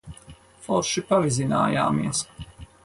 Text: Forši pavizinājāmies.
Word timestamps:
Forši 0.67 1.03
pavizinājāmies. 1.11 2.27